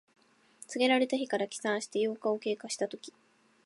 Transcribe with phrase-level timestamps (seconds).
[0.67, 3.13] 告げられた日から起算して八日を経過したとき。